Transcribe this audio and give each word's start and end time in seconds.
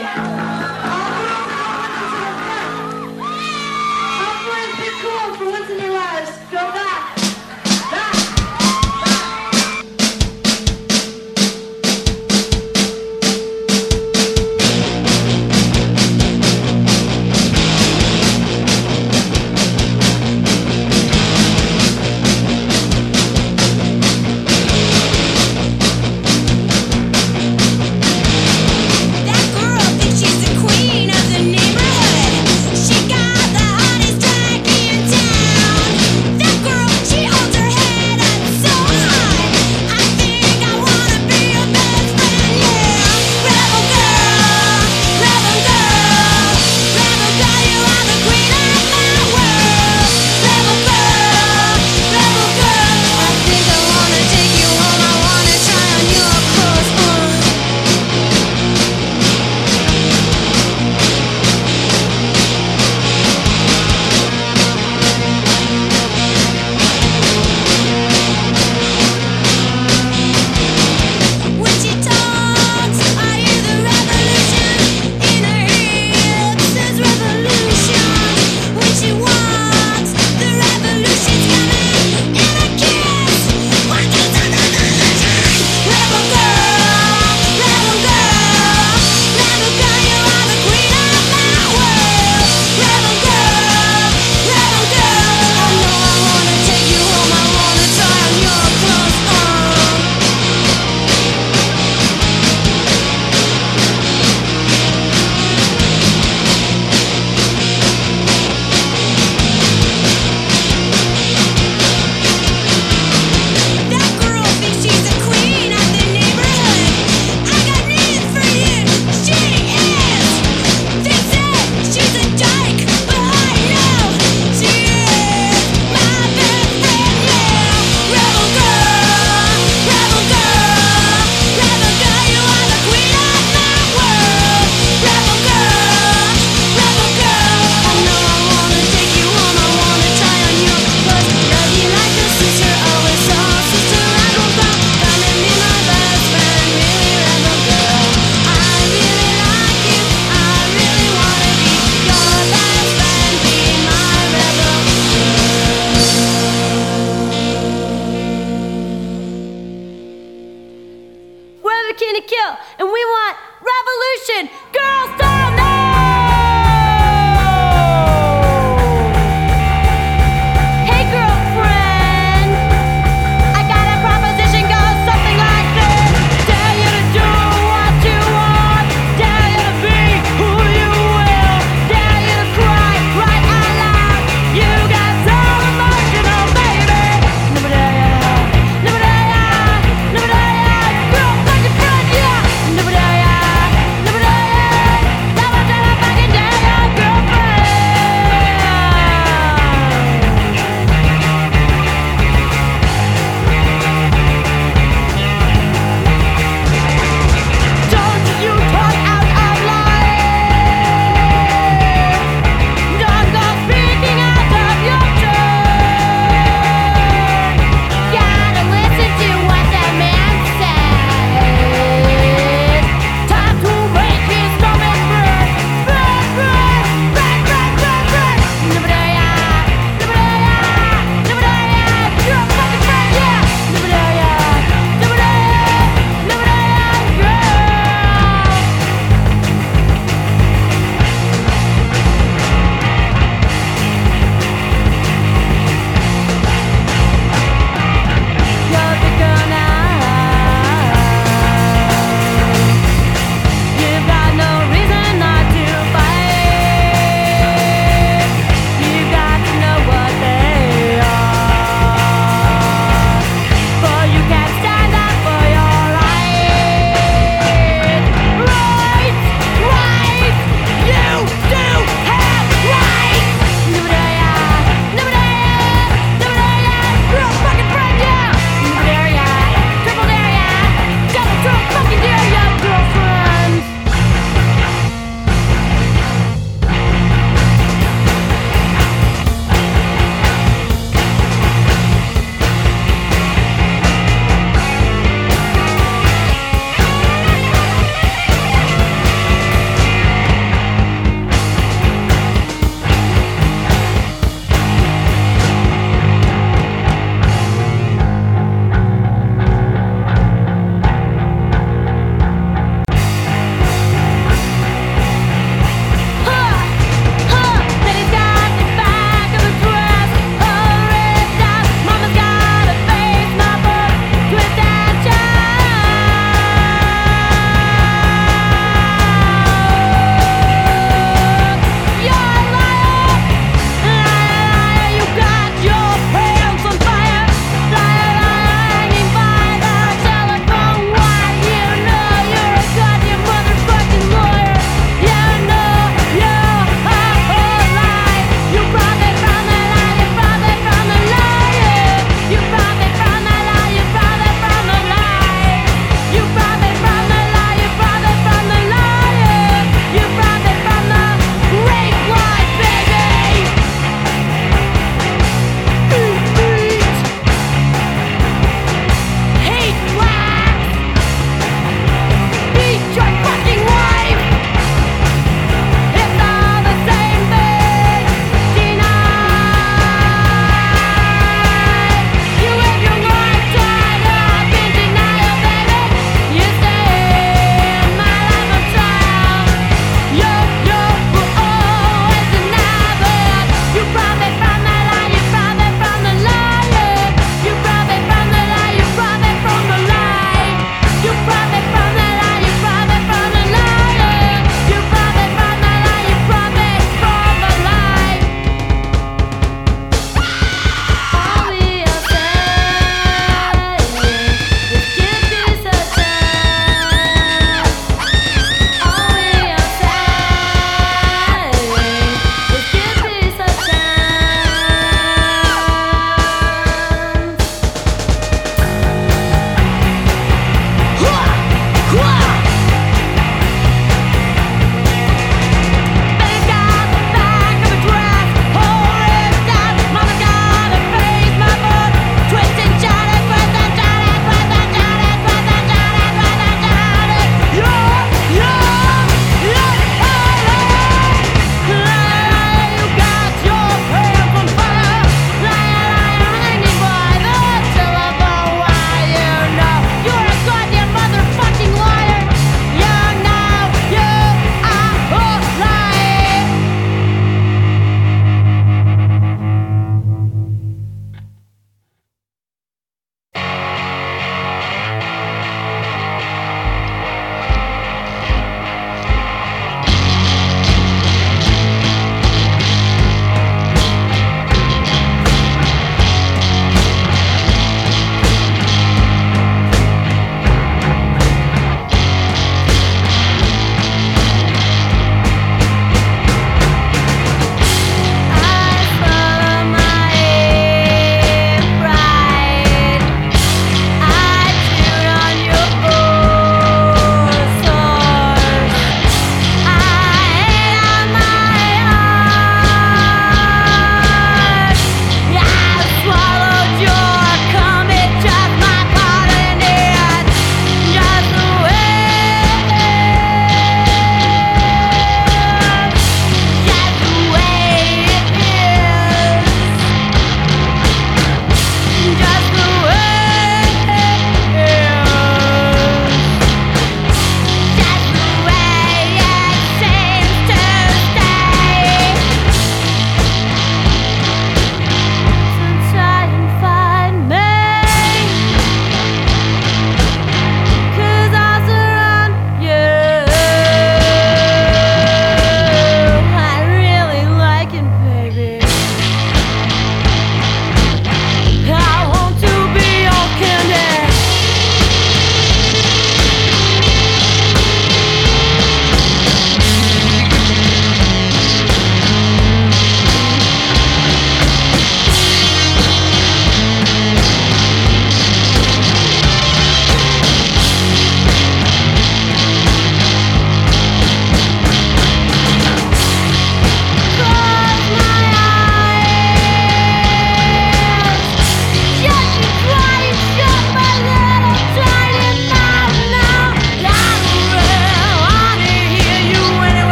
Never 0.00 0.37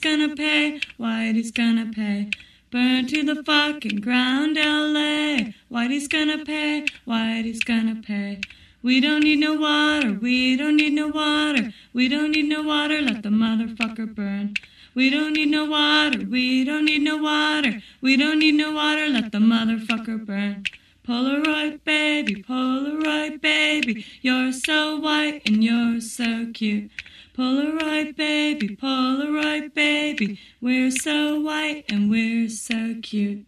gonna 0.00 0.34
pay, 0.34 0.80
Whitey's 0.98 1.50
gonna 1.50 1.90
pay. 1.92 2.30
Burn 2.70 3.06
to 3.08 3.22
the 3.22 3.42
fucking 3.42 4.00
ground, 4.00 4.56
LA. 4.56 5.52
Whitey's 5.70 6.08
gonna 6.08 6.44
pay, 6.44 6.86
Whitey's 7.06 7.62
gonna 7.62 7.96
pay. 7.96 8.40
We 8.82 9.00
don't 9.00 9.24
need 9.24 9.40
no 9.40 9.54
water, 9.54 10.12
we 10.14 10.56
don't 10.56 10.76
need 10.76 10.94
no 10.94 11.08
water, 11.08 11.72
we 11.92 12.08
don't 12.08 12.30
need 12.30 12.48
no 12.48 12.62
water, 12.62 13.02
let 13.02 13.22
the 13.22 13.28
motherfucker 13.28 14.14
burn. 14.14 14.54
We 14.94 15.10
don't 15.10 15.34
need 15.34 15.50
no 15.50 15.66
water, 15.66 16.24
we 16.24 16.64
don't 16.64 16.86
need 16.86 17.02
no 17.02 17.18
water, 17.18 17.82
we 18.00 18.16
don't 18.16 18.38
need 18.38 18.54
no 18.54 18.72
water, 18.72 19.06
let 19.08 19.32
the 19.32 19.38
motherfucker 19.38 20.24
burn. 20.24 20.64
Polaroid 21.06 21.84
baby, 21.84 22.42
Polaroid 22.42 23.40
baby, 23.40 24.06
you're 24.22 24.52
so 24.52 24.96
white 24.96 25.42
and 25.46 25.62
you're 25.62 26.00
so 26.00 26.46
cute. 26.54 26.90
Polaroid 27.36 28.16
baby, 28.16 28.76
Polaroid 28.76 29.72
baby, 29.74 30.38
we're 30.60 30.90
so 30.90 31.40
white 31.40 31.84
and 31.88 32.10
we're 32.10 32.48
so 32.48 32.94
cute. 33.02 33.46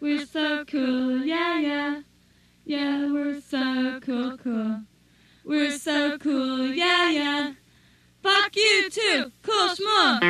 We're 0.00 0.26
so 0.26 0.64
cool, 0.64 1.24
yeah, 1.24 1.58
yeah. 1.58 2.02
Yeah, 2.64 3.12
we're 3.12 3.40
so 3.40 4.00
cool, 4.02 4.36
cool. 4.38 4.82
We're 5.44 5.78
so 5.78 6.18
cool, 6.18 6.66
yeah, 6.66 7.10
yeah. 7.10 7.52
Fuck 8.22 8.56
you 8.56 8.90
too, 8.90 9.30
cool 9.42 9.68
schmuck. 9.68 10.22